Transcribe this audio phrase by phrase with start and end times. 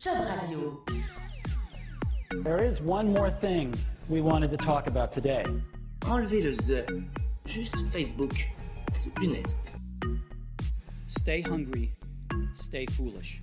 [0.00, 0.82] Job Radio.
[2.42, 3.74] There is one more thing
[4.08, 5.44] we wanted to talk about today.
[6.08, 6.86] Enlevez le the.
[7.44, 8.48] Juste Facebook.
[8.98, 9.54] C'est plus net.
[11.06, 11.90] Stay hungry,
[12.54, 13.42] stay foolish.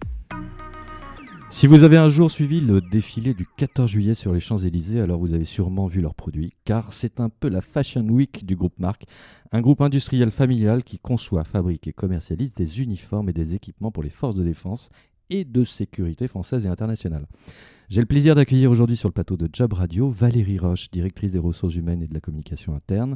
[1.52, 5.20] Si vous avez un jour suivi le défilé du 14 juillet sur les Champs-Élysées, alors
[5.20, 8.80] vous avez sûrement vu leurs produits, car c'est un peu la Fashion Week du groupe
[8.80, 9.06] Marc,
[9.52, 14.02] un groupe industriel familial qui conçoit, fabrique et commercialise des uniformes et des équipements pour
[14.02, 14.90] les forces de défense
[15.30, 17.26] et de sécurité françaises et internationales.
[17.90, 21.40] J'ai le plaisir d'accueillir aujourd'hui sur le plateau de Job Radio Valérie Roche, directrice des
[21.40, 23.16] ressources humaines et de la communication interne,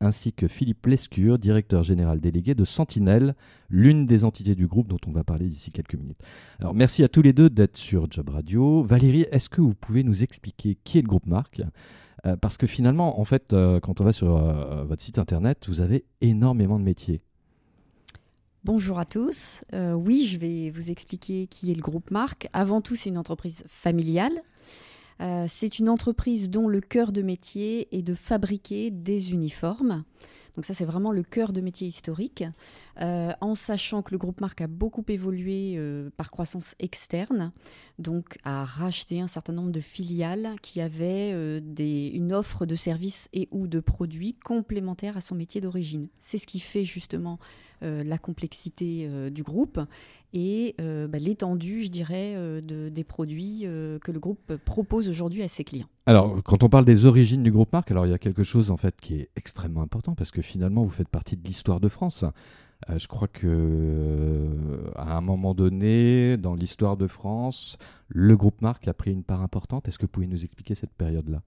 [0.00, 3.34] ainsi que Philippe Lescure, directeur général délégué de Sentinelle,
[3.68, 6.20] l'une des entités du groupe dont on va parler d'ici quelques minutes.
[6.60, 8.82] Alors merci à tous les deux d'être sur Job Radio.
[8.82, 11.62] Valérie, est-ce que vous pouvez nous expliquer qui est le groupe Marc?
[12.26, 15.66] Euh, Parce que finalement, en fait, euh, quand on va sur euh, votre site internet,
[15.68, 17.22] vous avez énormément de métiers.
[18.64, 19.62] Bonjour à tous.
[19.72, 22.48] Euh, oui, je vais vous expliquer qui est le groupe Marc.
[22.52, 24.42] Avant tout, c'est une entreprise familiale.
[25.20, 30.02] Euh, c'est une entreprise dont le cœur de métier est de fabriquer des uniformes.
[30.56, 32.44] Donc ça, c'est vraiment le cœur de métier historique,
[33.00, 35.80] Euh, en sachant que le groupe Marc a beaucoup évolué
[36.16, 37.52] par croissance externe,
[38.00, 43.46] donc a racheté un certain nombre de filiales qui avaient une offre de services et
[43.52, 46.08] ou de produits complémentaires à son métier d'origine.
[46.18, 47.38] C'est ce qui fait justement
[47.82, 49.80] la complexité euh, du groupe
[50.34, 55.08] et euh, bah, l'étendue, je dirais, euh, de- des produits euh, que le groupe propose
[55.08, 55.86] aujourd'hui à ses clients.
[56.06, 58.70] Alors, quand on parle des origines du groupe Marc, alors il y a quelque chose
[58.70, 61.88] en fait qui est extrêmement important parce que finalement vous faites partie de l'histoire de
[61.88, 62.24] France.
[62.88, 67.76] Euh, je crois que euh, à un moment donné, dans l'histoire de France,
[68.08, 69.88] le groupe Marc a pris une part importante.
[69.88, 71.42] Est-ce que vous pouvez nous expliquer cette période-là?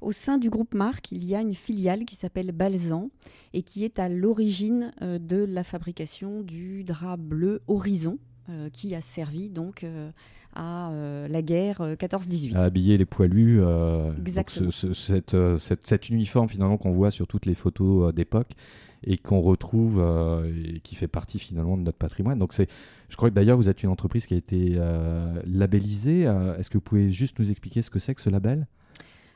[0.00, 3.10] Au sein du groupe Marc, il y a une filiale qui s'appelle Balzan
[3.52, 8.94] et qui est à l'origine euh, de la fabrication du drap bleu Horizon, euh, qui
[8.94, 10.10] a servi donc euh,
[10.54, 12.56] à euh, la guerre euh, 14-18.
[12.56, 13.60] À habiller les poilus.
[13.62, 14.70] euh, Exactement.
[14.70, 18.52] ce- ce- cette, cette- cet uniforme finalement qu'on voit sur toutes les photos d'époque
[19.04, 20.02] et qu'on retrouve
[20.46, 22.38] et qui fait partie finalement de notre patrimoine.
[22.38, 22.68] Donc c'est,
[23.10, 24.78] je crois que d'ailleurs vous êtes une entreprise qui a été
[25.46, 26.22] labellisée.
[26.58, 28.66] Est-ce que vous pouvez juste nous expliquer ce que c'est que ce label?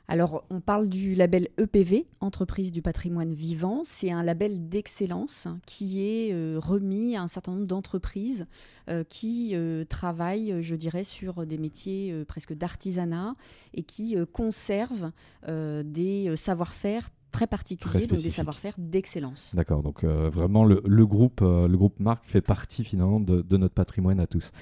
[0.06, 3.82] Alors, on parle du label EPV, Entreprise du patrimoine vivant.
[3.84, 8.46] C'est un label d'excellence qui est euh, remis à un certain nombre d'entreprises
[8.90, 13.34] euh, qui euh, travaillent, je dirais, sur des métiers presque d'artisanat
[13.72, 15.10] et qui conservent
[15.46, 19.52] des savoir-faire très particuliers, donc des savoir-faire d'excellence.
[19.54, 23.42] D'accord, donc euh, vraiment le, le groupe, euh, le groupe Marc fait partie finalement de,
[23.42, 24.52] de notre patrimoine à tous.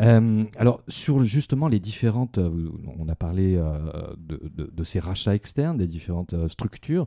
[0.00, 5.34] Euh, alors sur justement les différentes, euh, on a parlé de, de- de ces rachats
[5.34, 7.06] externes, des différentes structures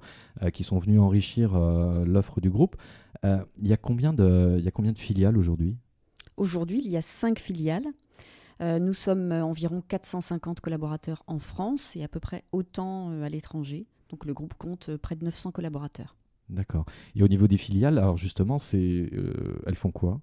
[0.53, 1.57] qui sont venues enrichir
[2.05, 2.75] l'offre du groupe.
[3.23, 5.77] Il y a combien de, il y a combien de filiales aujourd'hui?
[6.37, 7.85] Aujourd'hui, il y a cinq filiales.
[8.61, 13.23] Euh, nous sommes euh, environ 450 collaborateurs en France et à peu près autant euh,
[13.23, 13.85] à l'étranger.
[14.09, 16.15] Donc le groupe compte euh, près de 900 collaborateurs.
[16.49, 16.85] D'accord.
[17.15, 20.21] Et au niveau des filiales, alors justement, c'est, euh, elles font quoi?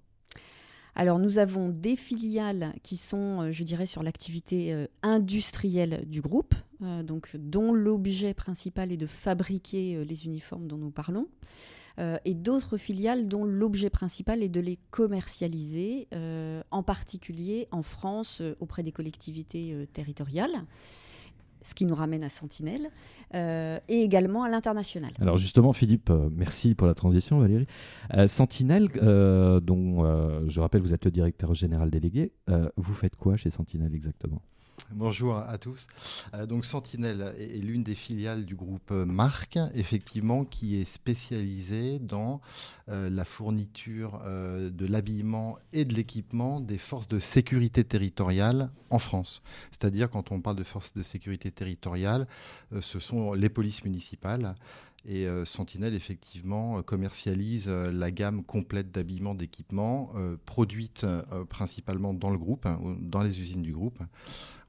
[0.95, 6.53] Alors nous avons des filiales qui sont, euh, je dirais, sur l'activité industrielle du groupe,
[6.83, 11.27] euh, donc dont l'objet principal est de fabriquer les uniformes dont nous parlons.
[11.99, 17.83] Euh, et d'autres filiales dont l'objet principal est de les commercialiser, euh, en particulier en
[17.83, 20.65] France auprès des collectivités territoriales,
[21.63, 22.89] ce qui nous ramène à Sentinelle,
[23.33, 25.11] euh, et également à l'international.
[25.19, 27.67] Alors justement, Philippe, euh, merci pour la transition, Valérie.
[28.13, 30.03] Euh, Sentinelle, euh, dont
[30.47, 32.31] je rappelle, vous êtes le directeur général délégué.
[32.77, 34.41] vous faites quoi chez Sentinelle exactement?
[34.91, 35.87] Bonjour à tous.
[36.33, 41.99] Euh, donc Sentinelle est, l'une des filiales du groupe euh, Marc, effectivement, qui est spécialisée
[41.99, 42.41] dans
[42.89, 49.41] euh, la fourniture de l'habillement et de l'équipement des forces de sécurité territoriale en France.
[49.71, 52.27] C'est-à-dire, quand on parle de forces de sécurité territoriale,
[52.79, 54.55] ce sont les polices municipales.
[55.05, 60.13] Et euh, Sentinelle, effectivement, euh, commercialise euh, la gamme complète d'habillement, d'équipements,
[60.45, 61.05] produite
[61.49, 63.99] principalement dans le groupe, hein, dans les usines du groupe.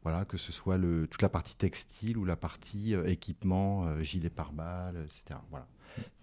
[0.03, 4.97] Voilà, que ce soit toute la partie textile ou la partie équipement, euh, gilet pare-balles,
[5.07, 5.41] etc.
[5.51, 5.67] Voilà.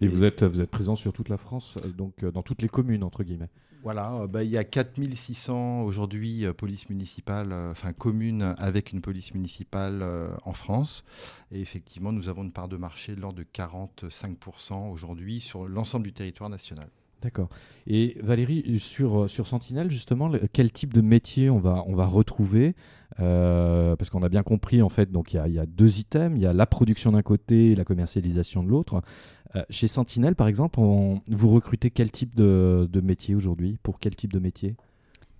[0.00, 2.62] Et vous êtes, vous êtes présent sur toute la France, euh, donc euh, dans toutes
[2.62, 3.48] les communes, entre guillemets.
[3.82, 9.34] Voilà, euh, bah, il y a 4600 aujourd'hui polices municipales, enfin communes avec une police
[9.34, 10.04] municipale
[10.44, 11.04] en France.
[11.50, 16.04] Et effectivement, nous avons une part de marché de l'ordre de 45% aujourd'hui sur l'ensemble
[16.04, 16.88] du territoire national.
[17.22, 17.48] D'accord.
[17.86, 22.06] Et Valérie, sur, sur Sentinelle, justement, le- quel type de métier on va, on va
[22.06, 22.74] retrouver?
[23.20, 26.36] Euh, Parce qu'on a bien compris, en fait, donc il y a, deux items.
[26.36, 29.02] Il y a la production d'un côté et la commercialisation de l'autre.
[29.54, 33.78] Euh, chez Sentinelle, par exemple, vous recrutez quel type de, métier aujourd'hui?
[33.82, 34.76] Pour quel type de métier?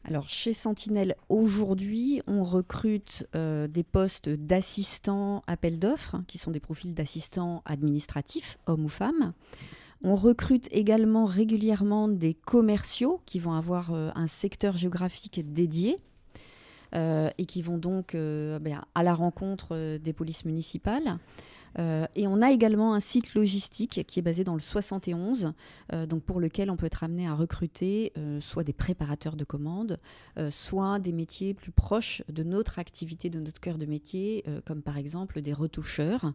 [0.05, 6.59] Alors chez Sentinelle, aujourd'hui, on recrute euh, des postes d'assistants appel d'offres, qui sont des
[6.59, 9.33] profils d'assistants administratifs, hommes ou femmes.
[10.03, 15.97] On recrute également régulièrement des commerciaux qui vont avoir un secteur géographique dédié
[16.95, 21.19] et qui vont donc euh, ben, à la rencontre euh, des polices municipales.
[21.79, 25.53] Euh, et on a également un site logistique qui est basé dans le 71,
[25.93, 29.45] euh, donc pour lequel on peut être amené à recruter euh, soit des préparateurs de
[29.45, 29.99] commandes,
[30.51, 34.97] soit des métiers plus proches de notre activité, de notre cœur de métier, comme par
[34.97, 36.33] exemple des retoucheurs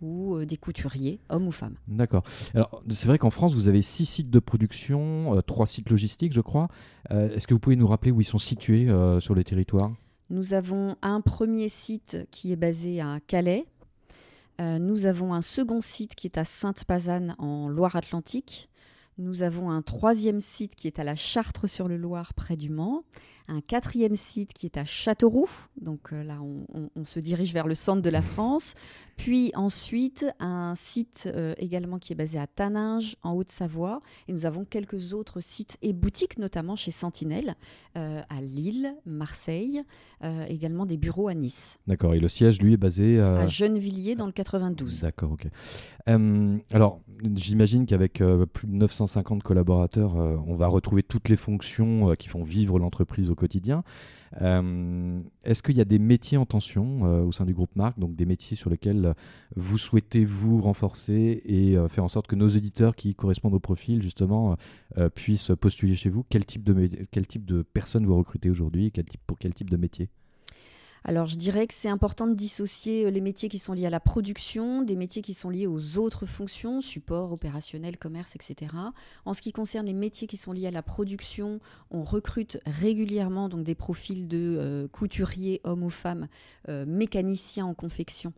[0.00, 1.76] ou des couturiers, hommes ou femmes.
[1.88, 2.22] D'accord.
[2.54, 6.32] Alors, c'est vrai qu'en France, vous avez six sites de production, euh, trois sites logistiques,
[6.32, 6.68] je crois.
[7.10, 9.92] Euh, Est-ce que vous pouvez nous rappeler où ils sont situés euh, sur le territoire
[10.30, 13.66] Nous avons un premier site qui est basé à Calais.
[14.60, 18.68] Euh, nous avons un second site qui est à Sainte-Pazanne en Loire-Atlantique.
[19.18, 23.02] Nous avons un troisième site qui est à la Chartre-sur-le-Loir près du Mans.
[23.50, 25.48] Un quatrième site qui est à Châteauroux.
[25.80, 28.74] Donc euh, là, on, on- on se dirige vers le centre de la France.
[29.16, 34.02] Puis ensuite, un site euh, également qui est basé à Taninges en Haute-Savoie.
[34.28, 37.54] Et nous avons quelques autres sites et boutiques, notamment chez Sentinelle,
[37.96, 39.82] euh, à Lille, Marseille,
[40.48, 41.78] également des bureaux à Nice.
[41.86, 42.14] D'accord.
[42.14, 43.32] Et le siège, lui, est basé à...
[43.34, 45.00] À Gennevilliers dans le 92.
[45.00, 45.46] D'accord, ok.
[46.70, 47.00] Alors,
[47.34, 48.22] j'imagine qu'avec
[48.52, 48.72] plus de
[49.08, 53.34] 950 collaborateurs, euh, on va retrouver toutes les fonctions euh, qui font vivre l'entreprise au
[53.34, 53.82] quotidien.
[54.42, 58.14] Euh, Est-ce qu'il y a des métiers en tension au sein du groupe Marc, donc
[58.14, 59.14] des métiers sur lesquels
[59.56, 64.02] vous souhaitez vous renforcer et faire en sorte que nos éditeurs qui correspondent au profil,
[64.02, 64.56] justement,
[65.14, 66.26] puissent postuler chez vous?
[66.28, 68.92] Quel type de, quel type de personnes vous recrutez aujourd'hui
[69.26, 70.10] Pour quel type de métier?
[71.04, 73.90] Alors, je dirais que c'est important de dissocier euh, les métiers qui sont liés à
[73.90, 78.72] la production, des métiers qui sont liés aux autres fonctions, support, opérationnel, commerce, etc.
[79.24, 81.60] En ce qui concerne les métiers qui sont liés à la production,
[81.90, 86.28] on recrute régulièrement donc des profils de euh, couturiers, hommes ou femmes,
[86.68, 88.32] euh, mécaniciens en confection.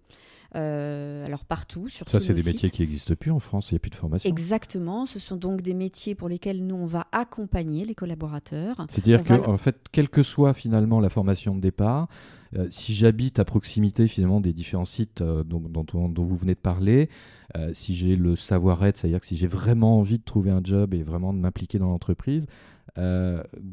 [0.56, 3.76] Euh, alors partout, sur Ça, c'est des métiers qui n'existent plus en France, il n'y
[3.76, 4.28] a plus de formation.
[4.28, 8.84] Exactement, ce sont donc des métiers pour lesquels nous, on va accompagner les collaborateurs.
[8.88, 12.08] C'est-à-dire que, va- en fait, quelle que soit finalement la formation de départ,
[12.56, 16.36] euh, si j'habite à proximité finalement des différents sites euh, dont, dont on- dont vous
[16.36, 17.08] venez de parler,
[17.56, 20.94] euh, si j'ai le savoir-être, c'est-à-dire que si j'ai vraiment envie de trouver un job
[20.94, 22.46] et vraiment de m'impliquer dans l'entreprise,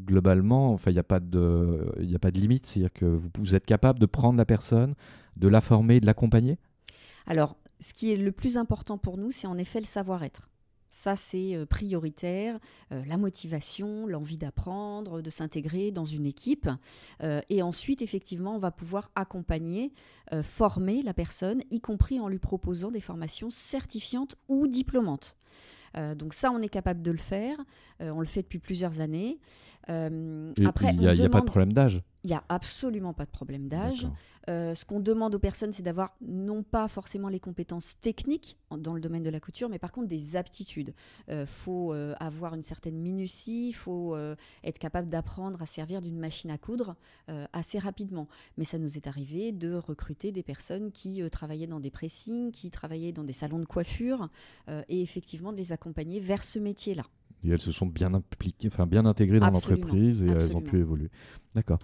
[0.06, 3.28] globalement, enfin, il n'y a pas de, il a pas de limite, c'est-à-dire que vous,
[3.38, 4.94] vous êtes capable de prendre la personne,
[5.36, 6.58] de la former, de l'accompagner?
[7.28, 10.48] Alors, ce qui est le plus important pour nous, c'est en effet le savoir-être.
[10.88, 12.58] Ça, c'est euh, prioritaire,
[12.92, 16.70] euh, la motivation, l'envie d'apprendre, de s'intégrer dans une équipe.
[17.22, 19.92] Euh, et ensuite, effectivement, on va pouvoir accompagner,
[20.42, 25.36] former la personne, y compris en lui proposant des formations certifiantes ou diplômantes.
[26.16, 27.56] Donc ça, on est capable de le faire.
[27.98, 29.38] On le fait depuis plusieurs années.
[29.90, 32.02] Euh, après, il n'y a, pas de problème d'âge.
[32.24, 34.06] il n'y a absolument pas de problème d'âge.
[34.48, 38.94] Euh, ce qu'on demande aux personnes, c'est d'avoir non pas forcément les compétences techniques dans
[38.94, 40.94] le domaine de la couture, mais par contre des aptitudes.
[41.30, 44.16] Il faut euh, avoir une certaine minutie, il faut
[44.64, 46.96] être capable d'apprendre à servir d'une machine à coudre
[47.52, 48.28] assez rapidement.
[48.56, 52.70] Mais ça nous est arrivé de recruter des personnes qui travaillaient dans des pressings, qui
[52.70, 54.28] travaillaient dans des salons de coiffure,
[54.88, 57.04] et effectivement de les accompagner vers ce métier-là.
[57.44, 60.78] Et elles se sont bien impliquées, enfin bien intégrées dans l'entreprise et elles ont pu
[60.78, 61.10] évoluer.
[61.54, 61.78] D'accord.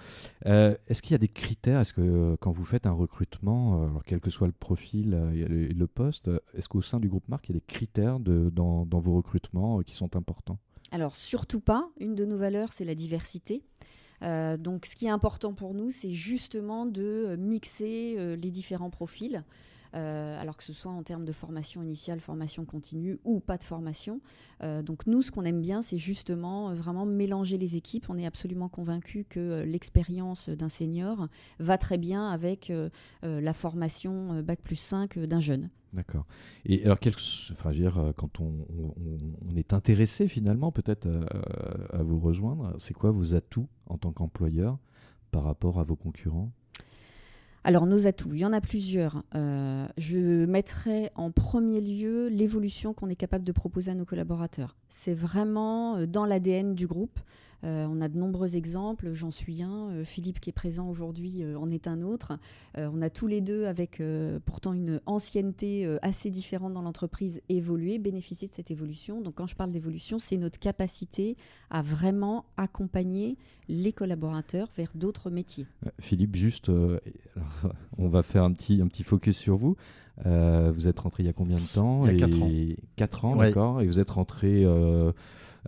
[0.46, 1.80] Euh, Est-ce qu'il y a des critères?
[1.80, 5.14] Est-ce que euh, quand vous faites un recrutement, euh, alors quel que soit le profil
[5.34, 8.50] et le, poste, est-ce qu'au sein du groupe Marc, il y a des critères de,
[8.50, 10.58] dans, dans vos recrutements qui sont importants?
[10.92, 11.88] Alors, surtout pas.
[11.98, 13.64] Une de nos valeurs, c'est la diversité.
[14.22, 18.90] Euh, donc, ce qui est important pour nous, c'est justement de mixer euh, les différents
[18.90, 19.44] profils.
[19.94, 23.64] Euh, alors que ce soit en termes de formation initiale, formation continue ou pas de
[23.64, 24.20] formation.
[24.62, 28.06] Euh, donc nous, ce qu'on aime bien, c'est justement euh, vraiment mélanger les équipes.
[28.08, 31.26] On est absolument convaincu que l'expérience d'un senior
[31.58, 32.72] va très bien avec
[33.22, 35.70] la formation Bac plus 5 d'un jeune.
[35.94, 36.26] D'accord.
[36.64, 37.14] Et alors, quel-
[37.52, 37.70] enfin,
[38.16, 38.66] quand on,
[39.56, 41.24] est intéressé finalement peut-être euh,
[41.92, 44.78] à vous rejoindre, c'est quoi vos atouts en tant qu'employeur
[45.30, 46.50] par rapport à vos concurrents?
[47.66, 49.22] Alors, nos atouts, il y en a plusieurs.
[49.34, 54.76] Euh, je mettrai en premier lieu l'évolution qu'on est capable de proposer à nos collaborateurs.
[54.90, 57.18] C'est vraiment euh, dans l'ADN du groupe.
[57.64, 59.88] Euh, on a de nombreux exemples, j'en suis un.
[59.90, 62.38] Euh, Philippe qui est présent aujourd'hui euh, en est un autre.
[62.76, 66.82] Euh, on a tous les deux, avec euh, pourtant une ancienneté euh, assez différente dans
[66.82, 69.20] l'entreprise, évolué, bénéficié de cette évolution.
[69.22, 71.36] Donc quand je parle d'évolution, c'est notre capacité
[71.70, 73.36] à vraiment accompagner
[73.68, 75.66] les collaborateurs vers d'autres métiers.
[76.00, 77.00] Philippe, juste, euh,
[77.96, 79.76] on va faire un petit, un petit focus sur vous.
[80.26, 82.30] Euh, vous êtes rentré il y a combien de temps Il y a et...
[82.30, 82.50] quatre ans.
[82.96, 83.46] 4 ans, Ouais.
[83.48, 83.80] d'accord.
[83.80, 85.12] Et vous êtes rentré euh,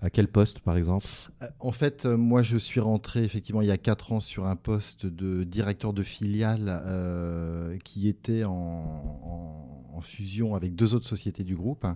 [0.02, 1.06] À quel poste, par exemple?
[1.42, 4.46] Euh, En fait, euh, moi, je suis rentré effectivement il y a quatre ans sur
[4.46, 10.94] un poste de directeur de filiale euh, qui était en, en- en fusion avec deux
[10.94, 11.86] autres sociétés du groupe.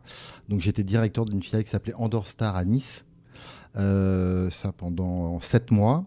[0.48, 3.04] Donc, j'étais directeur d'une filiale qui s'appelait Andor Star à Nice.
[3.76, 6.04] Euh, ça pendant sept mois.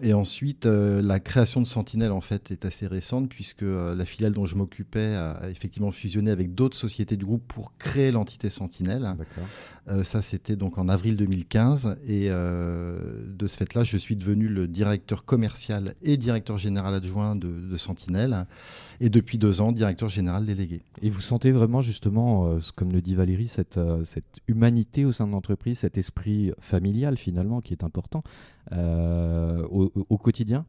[0.00, 4.04] Et ensuite, euh, la création de Sentinelle en fait est assez récente puisque euh, la
[4.04, 8.12] filiale dont je m'occupais a, a effectivement fusionné avec d'autres sociétés du groupe pour créer
[8.12, 9.04] l'entité Sentinelle.
[9.88, 11.98] Euh, ça, c'était donc en avril 2015.
[12.06, 17.34] Et euh, de ce fait-là, je suis devenu le directeur commercial et directeur général adjoint
[17.36, 18.46] de, de Sentinelle.
[19.00, 20.82] Et depuis deux ans, directeur général délégué.
[21.02, 25.26] Et vous sentez vraiment, justement, euh, comme le dit Valérie, cette, cette humanité au sein
[25.26, 28.22] de l'entreprise, cet esprit familial, finalement, qui est important
[28.72, 30.66] euh, au, au quotidien?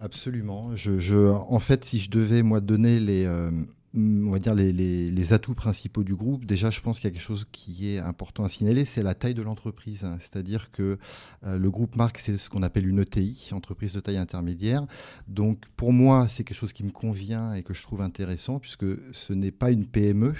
[0.00, 0.76] Absolument.
[0.76, 3.50] Je, je- en fait, si je devais, moi, donner les, euh,
[3.96, 7.22] on va dire les, atouts principaux du groupe, déjà, je pense qu'il y a quelque
[7.22, 10.06] chose qui est important à signaler, c'est la taille de l'entreprise.
[10.20, 10.98] C'est-à-dire que
[11.44, 14.86] euh, le groupe Marc, c'est ce qu'on appelle une ETI, entreprise de taille intermédiaire.
[15.28, 18.86] Donc, pour moi, c'est quelque chose qui me convient et que je trouve intéressant, puisque
[19.12, 20.34] ce n'est pas une PME.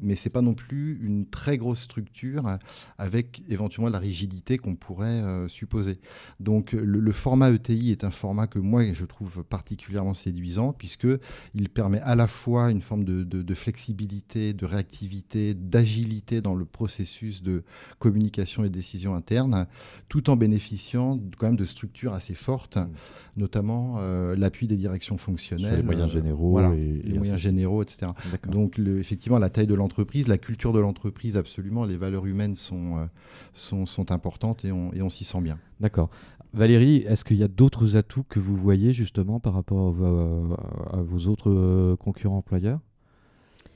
[0.00, 2.56] Mais c'est pas non plus une très grosse structure euh,
[2.98, 5.98] avec éventuellement la rigidité qu'on pourrait euh, supposer.
[6.40, 11.06] Donc le, le format ETI est un format que moi je trouve particulièrement séduisant puisque
[11.54, 16.54] il permet à la fois une forme de, de- de flexibilité, de réactivité, d'agilité dans
[16.54, 17.62] le processus de
[17.98, 19.66] communication et décision interne,
[20.08, 22.90] tout en bénéficiant quand même de structures assez fortes, Mm.
[23.36, 27.18] notamment euh, l'appui des directions fonctionnelles, Sur les moyens euh, généraux voilà, et- et les
[27.18, 28.10] moyens généraux, etc.
[28.48, 32.56] Donc, le- effectivement, la taille de l'entreprise, la culture de l'entreprise, absolument, les valeurs humaines
[32.56, 33.06] sont, euh,
[33.54, 35.58] sont, sont importantes et on, et on s'y sent bien.
[35.78, 36.10] D'accord.
[36.54, 40.56] Valérie, est-ce qu'il y a d'autres atouts que vous voyez, justement, par rapport à vos,
[41.04, 42.80] vos autres euh, concurrents employeurs?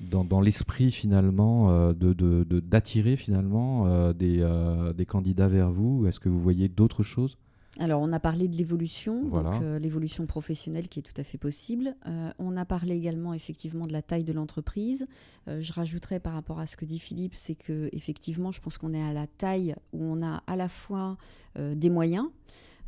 [0.00, 6.06] Dans, dans l'esprit finalement euh, de, d'attirer finalement euh, des, euh, des candidats vers vous
[6.08, 7.38] Est-ce que vous voyez d'autres choses?
[7.78, 9.50] Alors, on a parlé de l'évolution, Voilà.
[9.50, 11.94] donc euh, l'évolution professionnelle qui est tout à fait possible.
[12.06, 15.06] Euh, on a parlé également effectivement de la taille de l'entreprise.
[15.48, 18.76] Euh, je rajouterais par rapport à ce que dit Philippe, c'est que effectivement, je pense
[18.76, 21.16] qu'on est à la taille où on a à la fois
[21.58, 22.26] des moyens.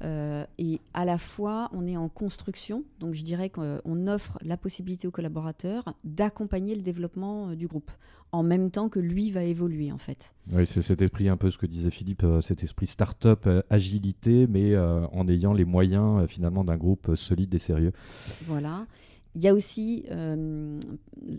[0.02, 2.84] Euh, et à la fois, on est en construction.
[3.00, 7.90] Donc, je dirais qu'on offre la possibilité aux collaborateurs d'accompagner le développement euh, du groupe
[8.32, 10.34] en même temps que lui va évoluer, en fait.
[10.52, 14.46] Oui, c'est cet esprit un peu ce que disait Philippe, euh, cet esprit start-up, agilité,
[14.48, 17.92] mais euh, en ayant les moyens finalement d'un groupe solide et sérieux.
[18.46, 18.86] Voilà.
[19.36, 20.78] Il y a aussi euh,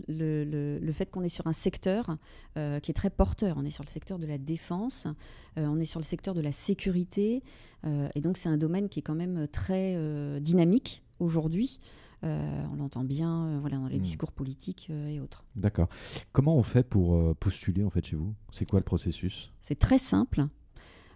[0.08, 2.16] le, le- le fait qu'on est sur un secteur
[2.58, 3.56] euh, qui est très porteur.
[3.58, 5.06] On est sur le secteur de la défense,
[5.58, 7.42] euh, on est sur le secteur de la sécurité,
[8.16, 9.96] et donc c'est un domaine qui est quand même très
[10.40, 11.78] dynamique aujourd'hui.
[12.22, 14.00] On l'entend bien voilà, dans les Mm.
[14.00, 15.44] discours politiques et autres.
[15.54, 15.88] D'accord.
[16.32, 18.34] Comment on fait pour postuler en fait chez vous?
[18.50, 19.52] C'est quoi le processus?
[19.60, 20.46] C'est très simple.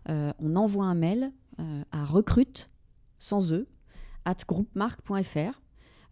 [0.09, 1.33] On envoie un mail
[1.91, 2.71] à recrute,
[3.19, 3.67] sans e,
[4.25, 5.61] at groupemarque.fr.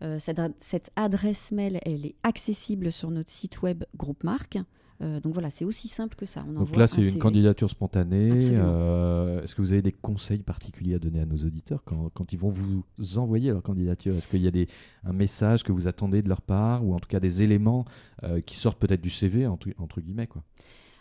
[0.03, 4.59] Euh, cette, ad- cette adresse mail, elle est accessible sur notre site web Groupemarque.
[5.01, 6.45] Euh, donc voilà, c'est aussi simple que ça.
[6.49, 7.19] On Donc là, un c'est une CV.
[7.21, 8.51] candidature spontanée.
[8.57, 12.33] Euh, Est-ce que vous avez des conseils particuliers à donner à nos auditeurs quand, quand
[12.33, 12.83] ils vont vous
[13.17, 14.15] envoyer leur candidature?
[14.17, 14.67] Est-ce qu'il y a des,
[15.05, 17.85] un message que vous attendez de leur part ou en tout cas des éléments
[18.25, 20.43] euh, qui sortent peut-être du CV entre, entre guillemets quoi?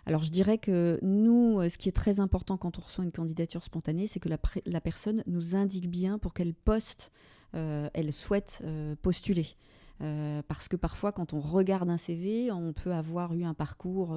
[0.05, 3.61] Alors je dirais que nous, ce qui est très important quand on reçoit une candidature
[3.63, 7.11] spontanée, c'est que la, la personne nous indique bien pour quel poste
[7.55, 9.47] euh, elle souhaite euh, postuler.
[9.99, 14.15] Euh, parce que parfois, quand on regarde un CV, on peut avoir eu un parcours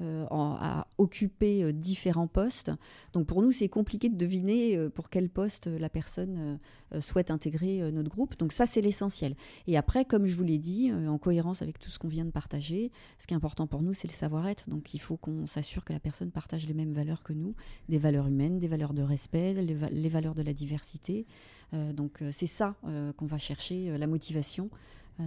[0.00, 2.70] à occuper différents postes.
[3.12, 6.60] Donc pour nous, c'est compliqué de deviner pour quel poste la personne
[6.92, 8.38] euh, euh, souhaite intégrer euh, notre groupe.
[8.38, 9.34] Donc ça, c'est l'essentiel.
[9.66, 12.24] Et après, comme je vous l'ai dit, euh, en cohérence avec tout ce qu'on vient
[12.24, 14.68] de partager, ce qui est important pour nous, c'est le savoir-être.
[14.70, 17.54] Donc il faut qu'on s'assure que la personne partage les mêmes valeurs que nous,
[17.88, 21.26] des valeurs humaines, des valeurs de respect, les, va- les valeurs de la diversité.
[21.74, 24.70] Euh, donc c'est ça euh, qu'on va chercher, euh, la motivation.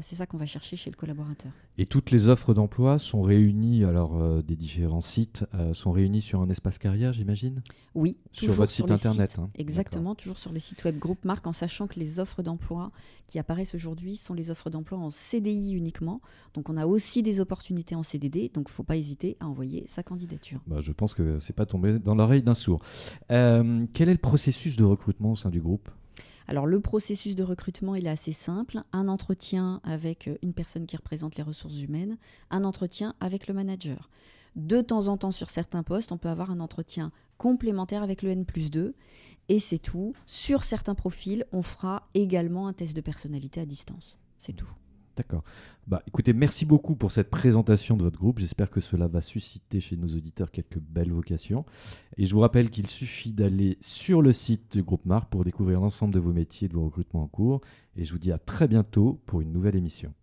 [0.01, 1.51] C'est ça qu'on va chercher chez le collaborateur.
[1.79, 6.21] Et toutes les offres d'emploi sont réunies, alors euh, des différents sites, euh, sont réunies
[6.21, 7.63] sur un espace carrière, j'imagine?
[7.95, 9.39] Oui, Sur votre site internet, sites.
[9.39, 9.49] hein.
[9.57, 12.91] Exactement, toujours sur les sites web Groupe Marque, en sachant que les offres d'emploi
[13.27, 16.21] qui apparaissent aujourd'hui sont les offres d'emploi en CDI uniquement.
[16.53, 19.47] Donc on a aussi des opportunités en CDD, donc il ne faut pas hésiter à
[19.47, 20.61] envoyer sa candidature.
[20.67, 22.81] Bah, je pense que c'est pas tombé dans l'oreille d'un sourd.
[23.31, 25.89] Euh, quel est le processus de recrutement au sein du groupe?
[26.47, 28.81] Alors le processus de recrutement, il est assez simple.
[28.91, 32.17] Un entretien avec euh, une personne qui représente les ressources humaines,
[32.49, 34.09] un entretien avec le manager.
[34.55, 38.31] De temps en temps, sur certains postes, on peut avoir un entretien complémentaire avec le
[38.31, 38.93] N plus 2.
[39.49, 40.13] Et c'est tout.
[40.25, 44.17] Sur certains profils, on fera également un test de personnalité à distance.
[44.37, 44.71] C'est tout.
[45.17, 45.43] D'accord.
[45.85, 48.39] Bah, écoutez, merci beaucoup pour cette présentation de votre groupe.
[48.39, 51.65] J'espère que cela va susciter chez nos auditeurs quelques belles vocations.
[52.15, 55.81] Et je vous rappelle qu'il suffit d'aller sur le site du groupe Marc pour découvrir
[55.81, 57.59] l'ensemble de vos métiers et de vos recrutements en cours.
[57.97, 60.13] Et je vous dis à très bientôt pour une nouvelle émission.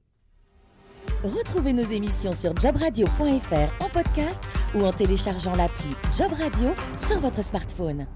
[1.23, 4.43] Retrouvez nos émissions sur jobradio.fr en podcast
[4.75, 8.07] ou en téléchargeant l'appli Job Radio sur votre smartphone.